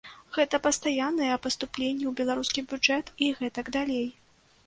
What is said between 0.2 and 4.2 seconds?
Гэта пастаянныя паступленні ў беларускі бюджэт і гэтак далей.